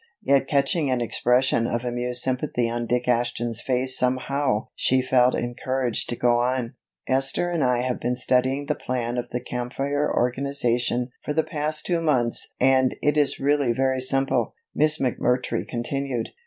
Yet 0.23 0.47
catching 0.47 0.89
an 0.89 0.99
expression 0.99 1.67
of 1.67 1.85
amused 1.85 2.23
sympathy 2.23 2.67
on 2.67 2.87
Dick 2.87 3.07
Ashton's 3.07 3.61
face 3.61 3.95
somehow 3.99 4.69
she 4.73 4.99
felt 4.99 5.35
encouraged 5.35 6.09
to 6.09 6.15
go 6.15 6.39
on. 6.39 6.73
"Esther 7.05 7.51
and 7.51 7.63
I 7.63 7.81
have 7.81 7.99
been 7.99 8.15
studying 8.15 8.65
the 8.65 8.73
plan 8.73 9.19
of 9.19 9.29
the 9.29 9.39
Camp 9.39 9.73
Fire 9.73 10.11
organization 10.11 11.11
for 11.23 11.33
the 11.33 11.43
past 11.43 11.85
two 11.85 12.01
months 12.01 12.47
and 12.59 12.95
it 13.03 13.15
is 13.15 13.39
really 13.39 13.73
very 13.73 13.99
simple," 14.01 14.55
Miss 14.73 14.97
McMurtry 14.97 15.67
continued. 15.67 16.29